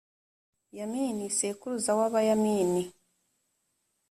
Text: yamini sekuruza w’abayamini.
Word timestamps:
yamini 0.77 1.25
sekuruza 1.37 1.91
w’abayamini. 1.99 2.83